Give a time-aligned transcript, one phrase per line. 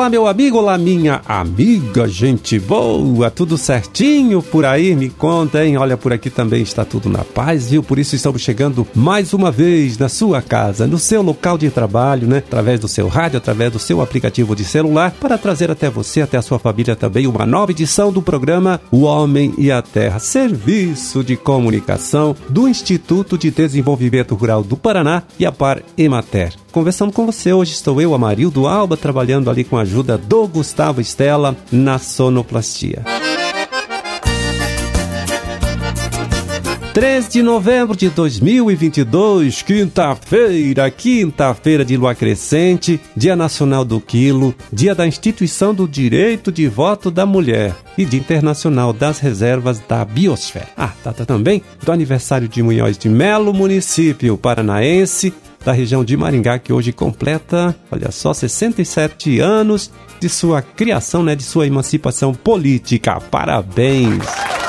[0.00, 4.94] Olá, meu amigo, olá, minha amiga, gente boa, tudo certinho por aí?
[4.94, 5.76] Me conta, hein?
[5.76, 7.82] Olha, por aqui também está tudo na paz, viu?
[7.82, 12.26] Por isso estamos chegando mais uma vez na sua casa, no seu local de trabalho,
[12.26, 12.38] né?
[12.38, 16.38] Através do seu rádio, através do seu aplicativo de celular, para trazer até você, até
[16.38, 21.22] a sua família também, uma nova edição do programa O Homem e a Terra, serviço
[21.22, 26.54] de comunicação do Instituto de Desenvolvimento Rural do Paraná e a Par Emater.
[26.72, 31.00] Conversando com você hoje estou eu, Amarildo Alba, trabalhando ali com a ajuda do Gustavo
[31.00, 33.04] Estela na sonoplastia.
[36.92, 44.94] 3 de novembro de 2022, quinta-feira, quinta-feira de lua crescente, Dia Nacional do Quilo, Dia
[44.94, 50.68] da Instituição do Direito de Voto da Mulher e Dia Internacional das Reservas da Biosfera.
[50.76, 55.32] Ah, data também do aniversário de Munhoz de Melo, município paranaense,
[55.64, 61.34] da região de Maringá, que hoje completa, olha só, 67 anos de sua criação, né,
[61.34, 63.20] de sua emancipação política.
[63.20, 64.59] Parabéns!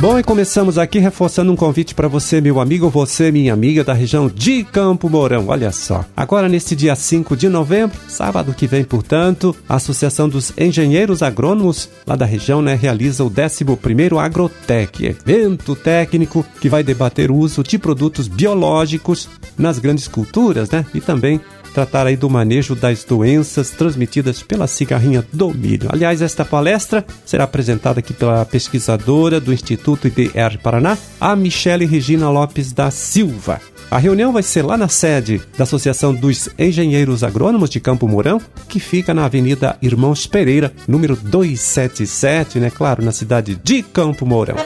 [0.00, 3.92] Bom, e começamos aqui reforçando um convite para você, meu amigo, você, minha amiga da
[3.92, 5.46] região de Campo Mourão.
[5.48, 6.04] Olha só.
[6.16, 11.90] Agora, neste dia 5 de novembro, sábado que vem, portanto, a Associação dos Engenheiros Agrônomos
[12.06, 17.64] lá da região né, realiza o 11 Agrotec, evento técnico que vai debater o uso
[17.64, 21.40] de produtos biológicos nas grandes culturas né, e também
[21.78, 25.88] tratar aí do manejo das doenças transmitidas pela cigarrinha do milho.
[25.92, 32.28] Aliás, esta palestra será apresentada aqui pela pesquisadora do Instituto IDR Paraná, a Michele Regina
[32.30, 33.60] Lopes da Silva.
[33.88, 38.40] A reunião vai ser lá na sede da Associação dos Engenheiros Agrônomos de Campo Mourão,
[38.68, 42.70] que fica na Avenida Irmãos Pereira, número 277, né?
[42.70, 44.56] Claro, na cidade de Campo Mourão.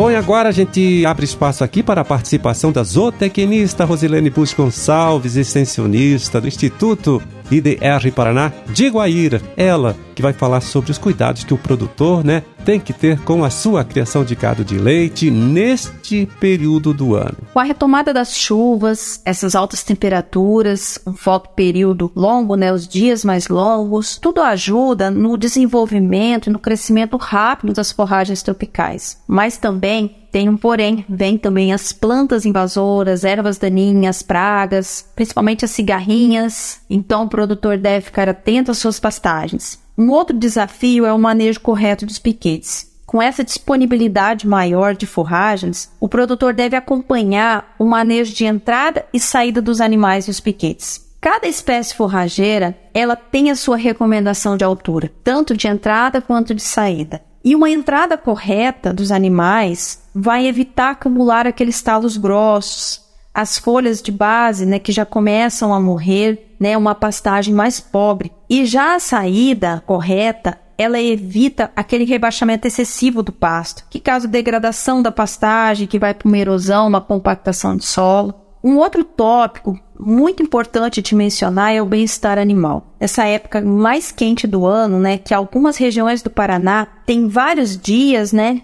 [0.00, 4.54] Bom, e agora a gente abre espaço aqui para a participação da zootecnista Rosilene Bush
[4.54, 9.42] Gonçalves, extensionista do Instituto IDR Paraná, de Guaíra.
[9.58, 13.44] Ela que vai falar sobre os cuidados que o produtor né, tem que ter com
[13.44, 17.36] a sua criação de gado de leite neste período do ano.
[17.52, 23.24] Com a retomada das chuvas, essas altas temperaturas, um foco período longo, né, os dias
[23.24, 29.20] mais longos, tudo ajuda no desenvolvimento e no crescimento rápido das forragens tropicais.
[29.26, 35.72] Mas também tem um porém, vem também as plantas invasoras, ervas daninhas, pragas, principalmente as
[35.72, 36.80] cigarrinhas.
[36.88, 39.78] Então o produtor deve ficar atento às suas pastagens.
[40.00, 42.90] Um outro desafio é o manejo correto dos piquetes.
[43.04, 49.20] Com essa disponibilidade maior de forragens, o produtor deve acompanhar o manejo de entrada e
[49.20, 51.06] saída dos animais e os piquetes.
[51.20, 56.62] Cada espécie forrageira, ela tem a sua recomendação de altura, tanto de entrada quanto de
[56.62, 57.20] saída.
[57.44, 63.02] E uma entrada correta dos animais vai evitar acumular aqueles talos grossos,
[63.34, 68.30] as folhas de base, né, que já começam a morrer, né, uma pastagem mais pobre.
[68.48, 75.02] E já a saída correta, ela evita aquele rebaixamento excessivo do pasto, que causa degradação
[75.02, 78.34] da pastagem, que vai para uma erosão, uma compactação de solo.
[78.62, 82.94] Um outro tópico muito importante de mencionar é o bem-estar animal.
[82.98, 88.32] Essa época mais quente do ano, né, que algumas regiões do Paraná tem vários dias,
[88.32, 88.62] né,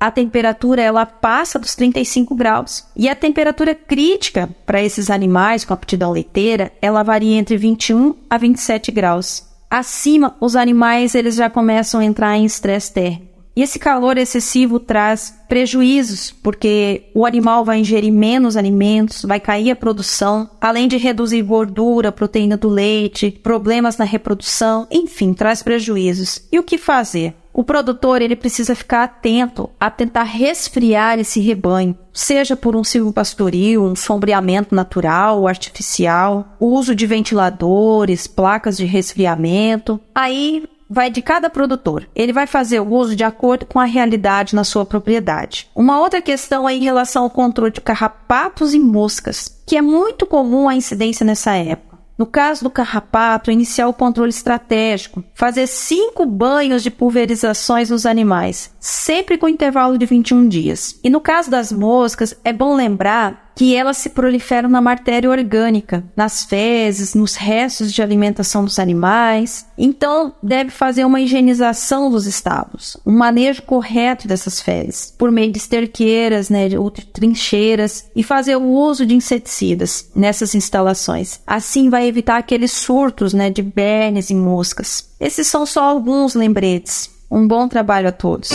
[0.00, 2.86] a temperatura ela passa dos 35 graus.
[2.96, 8.38] E a temperatura crítica para esses animais com aptidão leiteira, ela varia entre 21 a
[8.38, 9.46] 27 graus.
[9.70, 13.36] Acima, os animais eles já começam a entrar em estresse térmico.
[13.56, 19.70] E esse calor excessivo traz prejuízos, porque o animal vai ingerir menos alimentos, vai cair
[19.70, 26.42] a produção, além de reduzir gordura, proteína do leite, problemas na reprodução, enfim, traz prejuízos.
[26.52, 27.34] E o que fazer?
[27.56, 33.82] O produtor ele precisa ficar atento a tentar resfriar esse rebanho, seja por um silvopastoril,
[33.82, 39.98] um sombreamento natural ou artificial, uso de ventiladores, placas de resfriamento.
[40.14, 42.06] Aí vai de cada produtor.
[42.14, 45.68] Ele vai fazer o uso de acordo com a realidade na sua propriedade.
[45.74, 50.26] Uma outra questão é em relação ao controle de carrapatos e moscas, que é muito
[50.26, 51.85] comum a incidência nessa época.
[52.18, 58.74] No caso do carrapato, iniciar o controle estratégico, fazer cinco banhos de pulverizações nos animais,
[58.80, 60.98] sempre com intervalo de 21 dias.
[61.04, 66.04] E no caso das moscas, é bom lembrar que elas se proliferam na matéria orgânica,
[66.14, 69.66] nas fezes, nos restos de alimentação dos animais.
[69.78, 75.56] Então, deve fazer uma higienização dos estábulos, um manejo correto dessas fezes, por meio de
[75.56, 76.76] esterqueiras, né, de
[77.06, 81.40] trincheiras, e fazer o uso de inseticidas nessas instalações.
[81.46, 85.08] Assim, vai evitar aqueles surtos né, de bernes e moscas.
[85.18, 87.10] Esses são só alguns lembretes.
[87.30, 88.50] Um bom trabalho a todos.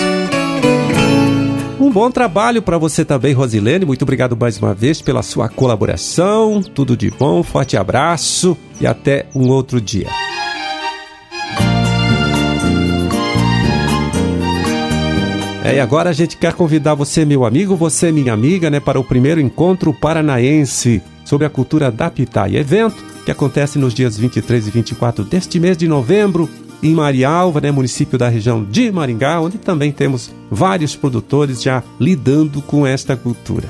[1.81, 3.85] Um bom trabalho para você também, Rosilene.
[3.85, 6.61] Muito obrigado mais uma vez pela sua colaboração.
[6.61, 10.07] Tudo de bom, forte abraço e até um outro dia.
[15.65, 18.99] É, e agora a gente quer convidar você, meu amigo, você, minha amiga, né, para
[18.99, 22.59] o primeiro encontro paranaense sobre a cultura da pitaia.
[22.59, 26.47] Evento que acontece nos dias 23 e 24 deste mês de novembro
[26.83, 32.61] em Marialva, né, município da região de Maringá, onde também temos vários produtores já lidando
[32.61, 33.69] com esta cultura.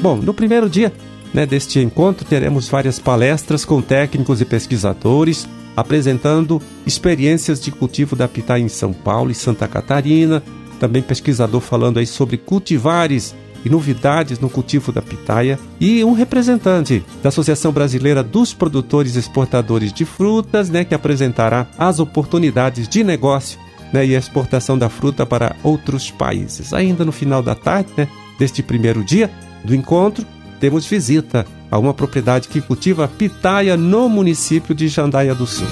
[0.00, 0.92] Bom, no primeiro dia
[1.34, 5.46] né, deste encontro teremos várias palestras com técnicos e pesquisadores
[5.76, 10.42] apresentando experiências de cultivo da pitaia em São Paulo e Santa Catarina,
[10.80, 13.34] também pesquisador falando aí sobre cultivares
[13.64, 19.92] e novidades no cultivo da pitaia e um representante da Associação Brasileira dos Produtores Exportadores
[19.92, 23.58] de Frutas, né, que apresentará as oportunidades de negócio
[23.92, 26.72] né, e exportação da fruta para outros países.
[26.72, 28.08] Ainda no final da tarde, né,
[28.38, 29.30] deste primeiro dia
[29.64, 30.24] do encontro,
[30.60, 35.66] temos visita a uma propriedade que cultiva pitaia no município de Jandaia do Sul.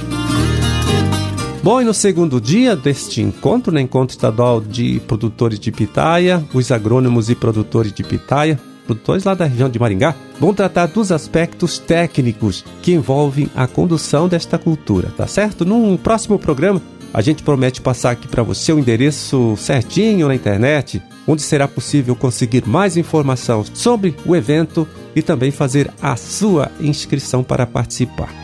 [1.65, 6.71] Bom, e no segundo dia deste encontro, no Encontro Estadual de Produtores de Pitaia, os
[6.71, 11.79] agrônomos e produtores de pitaia, produtores lá da região de Maringá, vão tratar dos aspectos
[11.79, 15.65] técnicos que envolvem a condução desta cultura, tá certo?
[15.65, 16.83] Num próximo programa,
[17.15, 22.15] a gente promete passar aqui para você o endereço certinho na internet, onde será possível
[22.15, 28.44] conseguir mais informação sobre o evento e também fazer a sua inscrição para participar.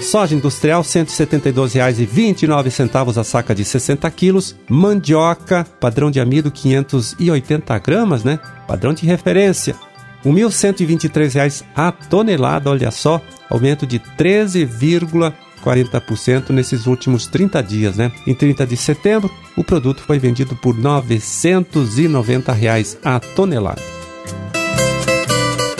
[0.00, 4.56] Soja industrial, R$ 172,29 a saca de 60 quilos.
[4.68, 8.40] Mandioca, padrão de amido, 580 gramas, né?
[8.66, 9.76] Padrão de referência,
[10.24, 18.12] R$ 1.123 a tonelada, olha só, aumento de 13,40% nesses últimos 30 dias, né?
[18.26, 23.99] Em 30 de setembro, o produto foi vendido por 990 reais a tonelada.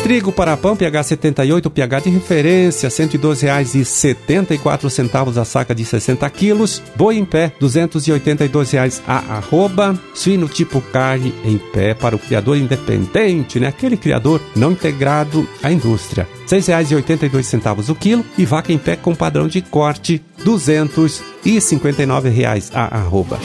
[0.02, 6.82] Trigo para pão pH 78, pH de referência, R$ 112,74 a saca de 60 quilos.
[6.96, 9.94] Boi em pé, R$ 282,00 a arroba.
[10.14, 13.66] Suíno tipo carne em pé para o criador independente, né?
[13.68, 16.26] Aquele criador não integrado à indústria.
[16.50, 22.96] R$ 6,82 o quilo e vaca em pé com padrão de corte R$ 259,00 a
[22.96, 23.38] arroba.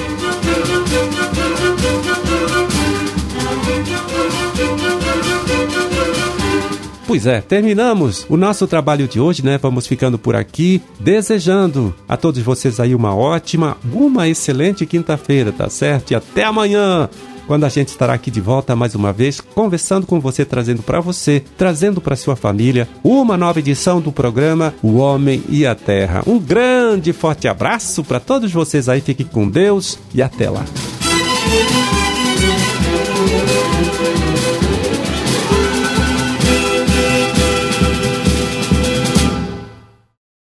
[7.08, 9.60] Pois é, terminamos o nosso trabalho de hoje, né?
[9.60, 15.70] Vamos ficando por aqui, desejando a todos vocês aí uma ótima, uma excelente quinta-feira, tá
[15.70, 16.12] certo?
[16.12, 17.10] E até amanhã!
[17.48, 21.00] quando a gente estará aqui de volta mais uma vez, conversando com você, trazendo para
[21.00, 26.24] você, trazendo para sua família, uma nova edição do programa O Homem e a Terra.
[26.26, 30.66] Um grande forte abraço para todos vocês aí, fiquem com Deus e até lá.